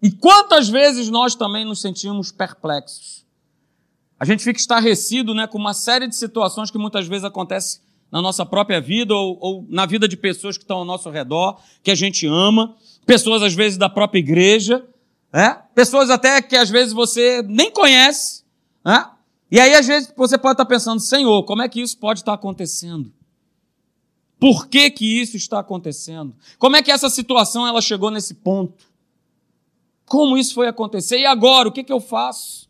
[0.02, 3.24] E quantas vezes nós também nos sentimos perplexos?
[4.18, 8.22] A gente fica estarrecido né, com uma série de situações que muitas vezes acontecem na
[8.22, 11.90] nossa própria vida ou, ou, na vida de pessoas que estão ao nosso redor, que
[11.90, 12.74] a gente ama,
[13.06, 14.84] pessoas às vezes da própria igreja,
[15.32, 15.62] né?
[15.74, 18.44] pessoas até que às vezes você nem conhece,
[18.84, 19.10] né?
[19.50, 22.32] e aí às vezes você pode estar pensando, Senhor, como é que isso pode estar
[22.32, 23.12] acontecendo?
[24.40, 26.34] Por que que isso está acontecendo?
[26.58, 28.86] Como é que essa situação ela chegou nesse ponto?
[30.06, 31.18] Como isso foi acontecer?
[31.18, 32.68] E agora, o que, que eu faço?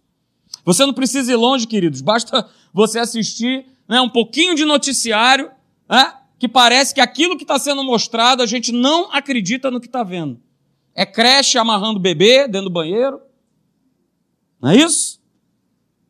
[0.65, 5.51] Você não precisa ir longe, queridos, basta você assistir né, um pouquinho de noticiário,
[5.89, 9.87] né, que parece que aquilo que está sendo mostrado a gente não acredita no que
[9.87, 10.39] está vendo.
[10.95, 13.21] É creche amarrando bebê dentro do banheiro.
[14.61, 15.21] Não é isso?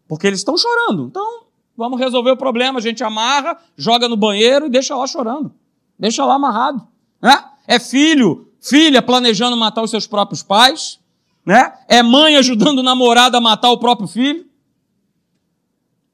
[0.08, 1.04] Porque eles estão chorando.
[1.04, 1.44] Então,
[1.76, 2.78] vamos resolver o problema.
[2.78, 5.52] A gente amarra, joga no banheiro e deixa lá chorando.
[5.98, 6.86] Deixa lá amarrado.
[7.20, 7.44] Né?
[7.66, 10.98] É filho, filha planejando matar os seus próprios pais.
[11.44, 11.70] Né?
[11.86, 14.47] É mãe ajudando o namorado a matar o próprio filho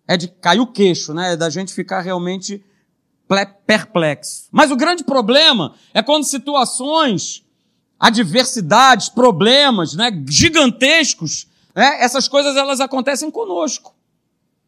[0.07, 1.33] é de cair o queixo, né?
[1.33, 2.63] É da gente ficar realmente
[3.67, 4.49] perplexo.
[4.53, 7.45] Mas o grande problema é quando situações,
[7.99, 13.95] adversidades, problemas, né, gigantescos, né, essas coisas elas acontecem conosco.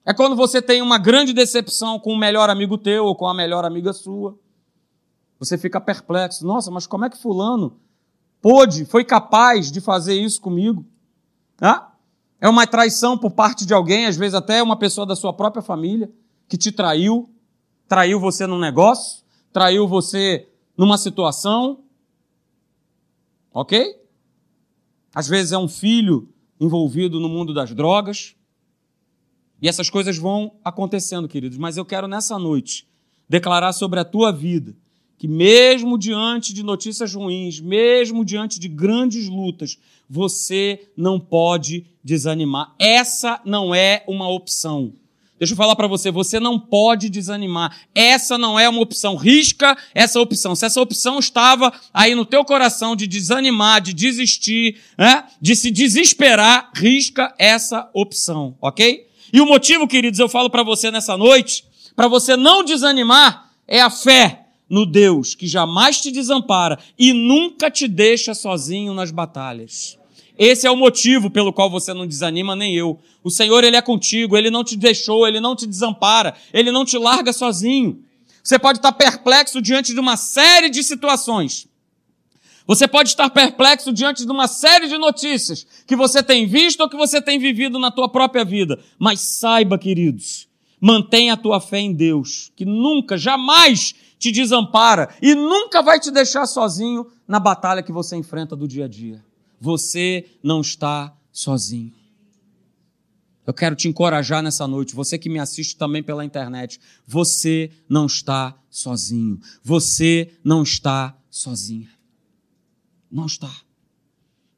[0.04, 3.34] É quando você tem uma grande decepção com o melhor amigo teu ou com a
[3.34, 4.38] melhor amiga sua.
[5.38, 6.46] Você fica perplexo.
[6.46, 7.78] Nossa, mas como é que fulano
[8.40, 10.86] pôde, foi capaz de fazer isso comigo?
[11.60, 11.92] Ah?
[12.40, 15.62] É uma traição por parte de alguém, às vezes até uma pessoa da sua própria
[15.62, 16.10] família,
[16.48, 17.30] que te traiu,
[17.88, 19.22] traiu você num negócio,
[19.52, 21.80] traiu você numa situação,
[23.52, 23.98] ok?
[25.14, 26.28] Às vezes é um filho
[26.60, 28.34] envolvido no mundo das drogas.
[29.60, 31.56] E essas coisas vão acontecendo, queridos.
[31.56, 32.86] Mas eu quero nessa noite
[33.26, 34.76] declarar sobre a tua vida
[35.18, 42.74] que, mesmo diante de notícias ruins, mesmo diante de grandes lutas, você não pode desanimar.
[42.78, 44.92] Essa não é uma opção.
[45.38, 47.76] Deixa eu falar para você, você não pode desanimar.
[47.94, 49.16] Essa não é uma opção.
[49.16, 50.56] Risca essa opção.
[50.56, 55.24] Se essa opção estava aí no teu coração de desanimar, de desistir, né?
[55.40, 59.06] de se desesperar, risca essa opção, ok?
[59.30, 63.82] E o motivo, queridos, eu falo para você nessa noite, para você não desanimar, é
[63.82, 69.98] a fé no Deus que jamais te desampara e nunca te deixa sozinho nas batalhas.
[70.38, 72.98] Esse é o motivo pelo qual você não desanima, nem eu.
[73.24, 76.84] O Senhor, Ele é contigo, Ele não te deixou, Ele não te desampara, Ele não
[76.84, 78.02] te larga sozinho.
[78.44, 81.66] Você pode estar perplexo diante de uma série de situações.
[82.66, 86.88] Você pode estar perplexo diante de uma série de notícias que você tem visto ou
[86.88, 88.78] que você tem vivido na tua própria vida.
[88.98, 90.48] Mas saiba, queridos,
[90.80, 96.10] mantenha a tua fé em Deus, que nunca, jamais te desampara e nunca vai te
[96.10, 99.24] deixar sozinho na batalha que você enfrenta do dia a dia.
[99.60, 101.92] Você não está sozinho.
[103.46, 106.80] Eu quero te encorajar nessa noite, você que me assiste também pela internet.
[107.06, 109.38] Você não está sozinho.
[109.62, 111.88] Você não está sozinha.
[113.10, 113.50] Não está.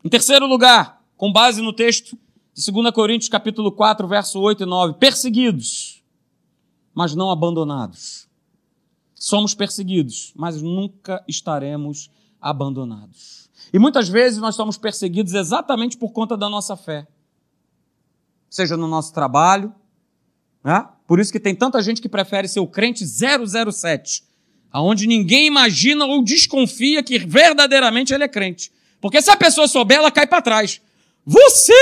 [0.02, 2.18] Em terceiro lugar, com base no texto
[2.54, 6.02] de 2 Coríntios capítulo 4, verso 8 e 9, perseguidos,
[6.94, 8.27] mas não abandonados.
[9.18, 13.50] Somos perseguidos, mas nunca estaremos abandonados.
[13.72, 17.06] E muitas vezes nós somos perseguidos exatamente por conta da nossa fé.
[18.48, 19.74] Seja no nosso trabalho,
[20.62, 20.86] né?
[21.06, 24.22] por isso que tem tanta gente que prefere ser o crente 007,
[24.70, 28.72] aonde ninguém imagina ou desconfia que verdadeiramente ele é crente.
[29.00, 30.80] Porque se a pessoa souber, ela cai para trás.
[31.26, 31.72] Você!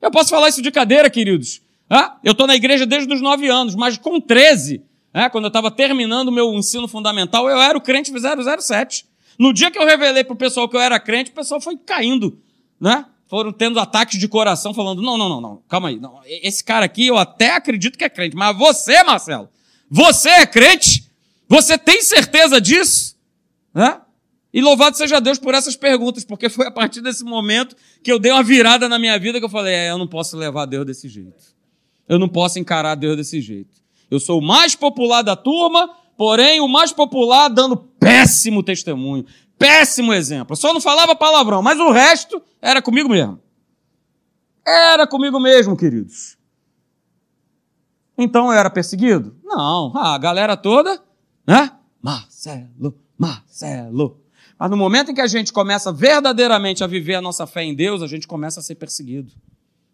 [0.00, 1.62] Eu posso falar isso de cadeira, queridos.
[1.88, 5.48] Ah, eu estou na igreja desde os 9 anos, mas com 13, né, quando eu
[5.48, 9.06] estava terminando o meu ensino fundamental, eu era o crente 007.
[9.38, 11.76] No dia que eu revelei para o pessoal que eu era crente, o pessoal foi
[11.76, 12.38] caindo,
[12.80, 13.06] né?
[13.28, 16.00] Foram tendo ataques de coração, falando: não, não, não, não, calma aí.
[16.00, 16.20] Não.
[16.24, 19.48] Esse cara aqui eu até acredito que é crente, mas você, Marcelo,
[19.88, 21.08] você é crente?
[21.46, 23.16] Você tem certeza disso?
[23.72, 24.00] Né?
[24.52, 28.18] E louvado seja Deus por essas perguntas, porque foi a partir desse momento que eu
[28.18, 30.86] dei uma virada na minha vida que eu falei: é, eu não posso levar Deus
[30.86, 31.56] desse jeito.
[32.08, 33.76] Eu não posso encarar Deus desse jeito.
[34.10, 39.24] Eu sou o mais popular da turma, porém o mais popular dando péssimo testemunho,
[39.58, 40.56] péssimo exemplo.
[40.56, 43.40] Só não falava palavrão, mas o resto era comigo mesmo.
[44.66, 46.36] Era comigo mesmo, queridos.
[48.16, 49.36] Então eu era perseguido?
[49.44, 51.02] Não, a galera toda,
[51.46, 51.72] né?
[52.02, 54.20] Marcelo, Marcelo.
[54.58, 57.74] Mas no momento em que a gente começa verdadeiramente a viver a nossa fé em
[57.74, 59.32] Deus, a gente começa a ser perseguido.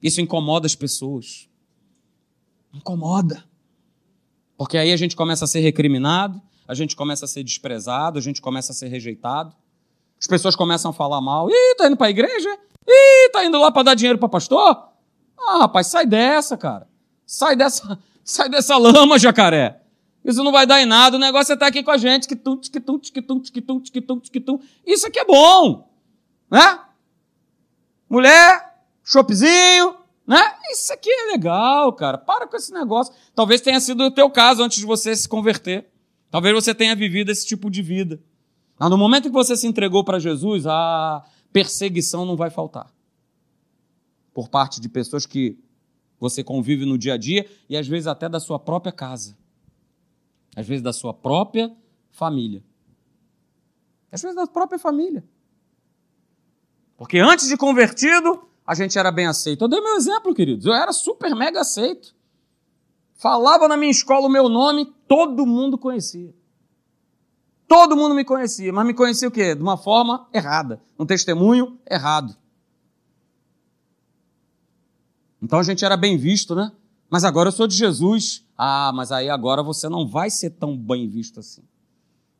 [0.03, 1.49] Isso incomoda as pessoas.
[2.73, 3.45] Incomoda.
[4.57, 8.23] Porque aí a gente começa a ser recriminado, a gente começa a ser desprezado, a
[8.23, 9.55] gente começa a ser rejeitado.
[10.19, 11.51] As pessoas começam a falar mal.
[11.51, 12.49] Ih, tá indo para a igreja?
[12.87, 14.89] Ih, tá indo lá para dar dinheiro para pastor?
[15.39, 16.89] Ah, rapaz, sai dessa, cara.
[17.27, 19.81] Sai dessa, sai dessa lama, jacaré.
[20.25, 21.17] Isso não vai dar em nada.
[21.17, 22.27] O negócio é estar tá aqui com a gente.
[22.27, 24.59] Que tum, que tum, que tum, que tum, que tum, que tum.
[24.87, 25.91] Isso aqui é bom,
[26.51, 26.81] né?
[28.09, 30.41] Mulher, chopezinho, né?
[30.71, 32.17] Isso aqui é legal, cara.
[32.17, 33.13] Para com esse negócio.
[33.35, 35.87] Talvez tenha sido o teu caso antes de você se converter.
[36.31, 38.21] Talvez você tenha vivido esse tipo de vida.
[38.79, 42.93] Mas no momento que você se entregou para Jesus, a perseguição não vai faltar.
[44.33, 45.59] Por parte de pessoas que
[46.19, 49.37] você convive no dia a dia e às vezes até da sua própria casa.
[50.57, 51.71] Às vezes da sua própria
[52.11, 52.65] família.
[54.11, 55.25] Às vezes da própria família.
[56.97, 59.63] Porque antes de convertido, a gente era bem aceito.
[59.63, 60.65] Eu dei meu exemplo, queridos.
[60.67, 62.15] Eu era super mega aceito.
[63.15, 66.35] Falava na minha escola o meu nome, todo mundo conhecia.
[67.67, 69.55] Todo mundo me conhecia, mas me conhecia o quê?
[69.55, 72.37] De uma forma errada, um testemunho errado.
[75.43, 76.73] Então a gente era bem visto, né?
[77.11, 78.47] Mas agora eu sou de Jesus.
[78.57, 81.63] Ah, mas aí agora você não vai ser tão bem visto assim.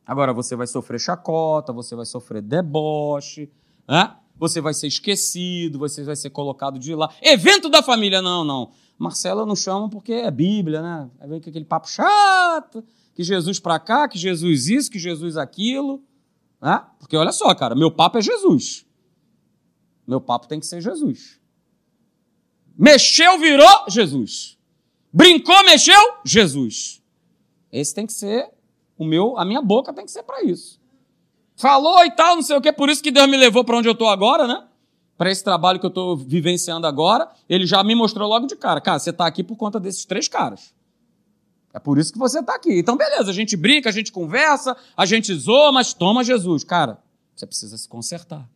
[0.05, 3.51] Agora você vai sofrer chacota, você vai sofrer deboche,
[3.87, 4.15] né?
[4.37, 7.13] Você vai ser esquecido, você vai ser colocado de lá.
[7.21, 8.71] Evento da família, não, não.
[8.97, 11.09] Marcela não chama porque é Bíblia, né?
[11.19, 12.83] Aí vem aquele papo chato,
[13.13, 16.03] que Jesus para cá, que Jesus isso, que Jesus aquilo.
[16.61, 16.83] Né?
[16.99, 18.85] Porque olha só, cara, meu papo é Jesus.
[20.07, 21.39] Meu papo tem que ser Jesus.
[22.77, 24.57] Mexeu, virou Jesus.
[25.11, 27.01] Brincou, mexeu, Jesus.
[27.71, 28.49] Esse tem que ser
[28.97, 30.79] O meu, a minha boca tem que ser para isso.
[31.55, 33.87] Falou e tal, não sei o quê, por isso que Deus me levou para onde
[33.87, 34.63] eu estou agora, né?
[35.17, 38.81] Para esse trabalho que eu estou vivenciando agora, ele já me mostrou logo de cara.
[38.81, 40.73] Cara, você está aqui por conta desses três caras.
[41.73, 42.79] É por isso que você está aqui.
[42.79, 46.63] Então, beleza, a gente brinca, a gente conversa, a gente zoa, mas toma Jesus.
[46.63, 46.99] Cara,
[47.33, 48.47] você precisa se consertar.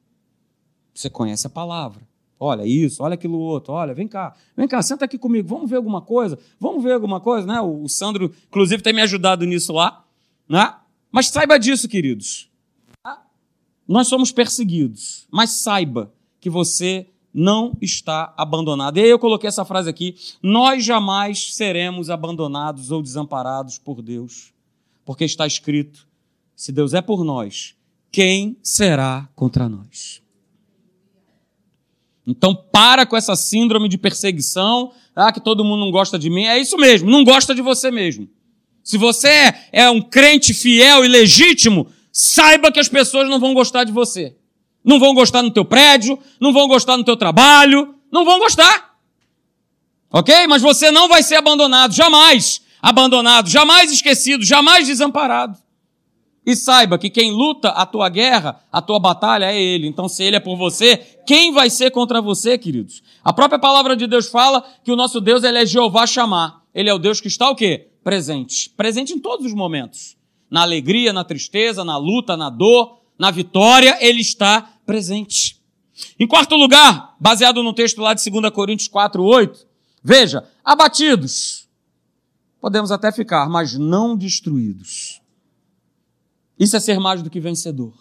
[0.94, 2.02] Você conhece a palavra.
[2.40, 5.76] Olha isso, olha aquilo outro, olha, vem cá, vem cá, senta aqui comigo, vamos ver
[5.76, 7.60] alguma coisa, vamos ver alguma coisa, né?
[7.60, 10.06] O Sandro, inclusive, tem me ajudado nisso lá,
[10.48, 10.74] né?
[11.12, 12.49] Mas saiba disso, queridos.
[13.90, 18.98] Nós somos perseguidos, mas saiba que você não está abandonado.
[18.98, 24.54] E aí eu coloquei essa frase aqui: nós jamais seremos abandonados ou desamparados por Deus,
[25.04, 26.08] porque está escrito:
[26.56, 27.74] se Deus é por nós,
[28.12, 30.22] quem será contra nós?
[32.28, 36.44] Então para com essa síndrome de perseguição, ah, que todo mundo não gosta de mim.
[36.44, 38.30] É isso mesmo, não gosta de você mesmo.
[38.84, 41.88] Se você é um crente fiel e legítimo,
[42.20, 44.36] saiba que as pessoas não vão gostar de você.
[44.84, 48.98] Não vão gostar no teu prédio, não vão gostar no teu trabalho, não vão gostar.
[50.12, 50.48] Ok?
[50.48, 55.58] Mas você não vai ser abandonado, jamais abandonado, jamais esquecido, jamais desamparado.
[56.46, 59.88] E saiba que quem luta a tua guerra, a tua batalha é Ele.
[59.88, 63.04] Então, se Ele é por você, quem vai ser contra você, queridos?
[63.24, 66.64] A própria palavra de Deus fala que o nosso Deus ele é Jeová chamar.
[66.74, 67.90] Ele é o Deus que está o quê?
[68.04, 68.70] Presente.
[68.72, 70.19] Presente em todos os momentos.
[70.50, 75.60] Na alegria, na tristeza, na luta, na dor, na vitória, Ele está presente.
[76.20, 79.68] Em quarto lugar, baseado no texto lá de 2 Coríntios 4, 8,
[80.04, 81.68] veja, abatidos.
[82.60, 85.22] Podemos até ficar, mas não destruídos.
[86.58, 87.94] Isso é ser mais do que vencedor.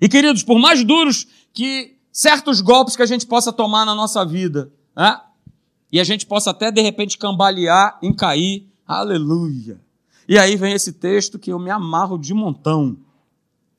[0.00, 4.24] E queridos, por mais duros que certos golpes que a gente possa tomar na nossa
[4.24, 5.20] vida, né?
[5.90, 9.80] e a gente possa até de repente cambalear, em cair, aleluia.
[10.32, 12.96] E aí vem esse texto que eu me amarro de montão.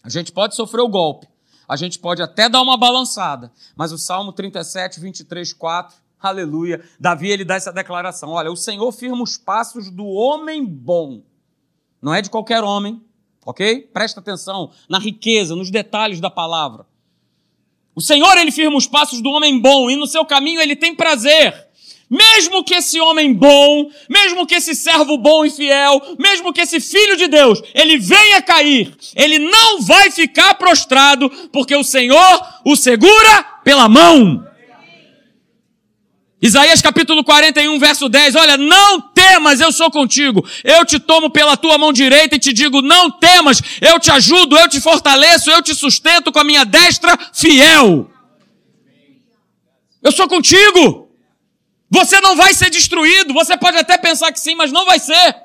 [0.04, 1.28] A gente pode sofrer o golpe,
[1.68, 7.32] a gente pode até dar uma balançada, mas o Salmo 37, 23, 4, aleluia, Davi
[7.32, 11.24] ele dá essa declaração: olha, o Senhor firma os passos do homem bom,
[12.00, 13.02] não é de qualquer homem,
[13.44, 13.90] ok?
[13.92, 16.86] Presta atenção na riqueza, nos detalhes da palavra.
[17.96, 20.96] O Senhor, ele firma os passos do homem bom e no seu caminho ele tem
[20.96, 21.63] prazer.
[22.14, 26.80] Mesmo que esse homem bom, mesmo que esse servo bom e fiel, mesmo que esse
[26.80, 32.76] filho de Deus, ele venha cair, ele não vai ficar prostrado, porque o Senhor o
[32.76, 34.46] segura pela mão.
[36.40, 40.48] Isaías capítulo 41, verso 10, olha, não temas, eu sou contigo.
[40.64, 44.56] Eu te tomo pela tua mão direita e te digo, não temas, eu te ajudo,
[44.56, 48.08] eu te fortaleço, eu te sustento com a minha destra fiel.
[50.04, 51.03] Eu sou contigo.
[51.94, 53.34] Você não vai ser destruído.
[53.34, 55.36] Você pode até pensar que sim, mas não vai ser.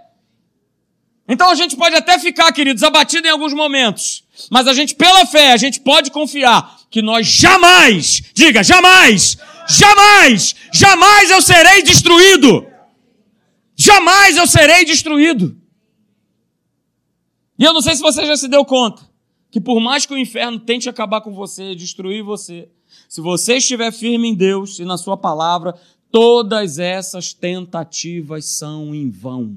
[1.29, 4.25] Então a gente pode até ficar, queridos, abatido em alguns momentos.
[4.51, 9.37] Mas a gente, pela fé, a gente pode confiar que nós jamais, diga, jamais,
[9.69, 12.67] Jamais, jamais eu serei destruído.
[13.77, 15.61] Jamais eu serei destruído.
[17.59, 19.07] E eu não sei se você já se deu conta
[19.51, 22.69] que por mais que o inferno tente acabar com você, destruir você,
[23.09, 25.75] se você estiver firme em Deus e na sua palavra,
[26.11, 29.57] todas essas tentativas são em vão.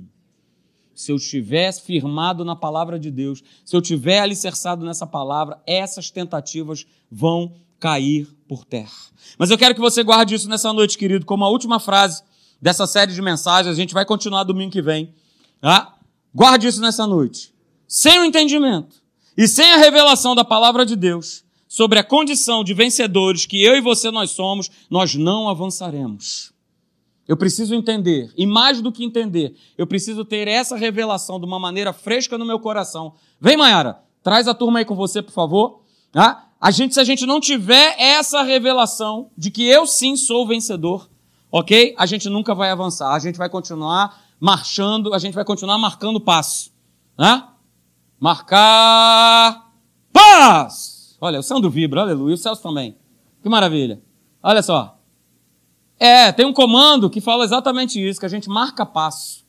[0.93, 6.11] Se eu estiver firmado na palavra de Deus, se eu estiver alicerçado nessa palavra, essas
[6.11, 8.91] tentativas vão cair por terra.
[9.37, 12.21] Mas eu quero que você guarde isso nessa noite, querido, como a última frase
[12.61, 13.73] dessa série de mensagens.
[13.73, 15.13] A gente vai continuar domingo que vem.
[15.59, 15.97] Tá?
[16.33, 17.53] Guarde isso nessa noite.
[17.87, 19.01] Sem o entendimento
[19.35, 23.77] e sem a revelação da palavra de Deus sobre a condição de vencedores que eu
[23.77, 26.51] e você nós somos, nós não avançaremos.
[27.25, 31.57] Eu preciso entender, e mais do que entender, eu preciso ter essa revelação de uma
[31.57, 33.13] maneira fresca no meu coração.
[33.39, 35.79] Vem, Mayara, traz a turma aí com você, por favor.
[36.11, 36.49] Tá?
[36.59, 41.09] A gente, se a gente não tiver essa revelação de que eu sim sou vencedor,
[41.49, 41.95] ok?
[41.97, 43.13] A gente nunca vai avançar.
[43.13, 46.69] A gente vai continuar marchando, a gente vai continuar marcando passo.
[47.17, 47.47] Né?
[48.19, 49.71] Marcar
[50.11, 50.90] paz!
[51.21, 52.33] Olha, o Sandro vibra, aleluia.
[52.33, 52.97] O Celso também.
[53.43, 54.01] Que maravilha.
[54.41, 54.97] Olha só.
[55.99, 59.45] É, tem um comando que fala exatamente isso, que a gente marca passo.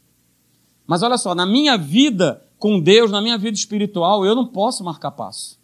[0.86, 4.84] Mas olha só, na minha vida com Deus, na minha vida espiritual, eu não posso
[4.84, 5.58] marcar passo.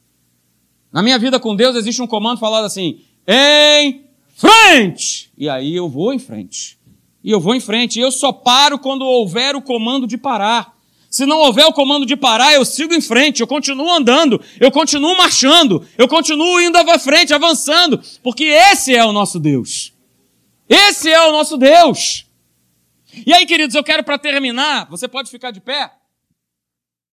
[0.91, 5.31] Na minha vida com Deus existe um comando falado assim: em frente!
[5.37, 6.79] E aí eu vou em frente.
[7.23, 7.99] E eu vou em frente.
[7.99, 10.78] E eu só paro quando houver o comando de parar.
[11.19, 14.71] Se não houver o comando de parar, eu sigo em frente, eu continuo andando, eu
[14.71, 19.93] continuo marchando, eu continuo indo à frente, avançando, porque esse é o nosso Deus.
[20.69, 22.25] Esse é o nosso Deus.
[23.27, 25.91] E aí, queridos, eu quero para terminar, você pode ficar de pé?